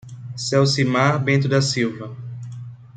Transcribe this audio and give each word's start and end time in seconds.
Ceucimar 0.35 1.23
Bento 1.23 1.47
da 1.47 1.61
Silva 1.61 2.17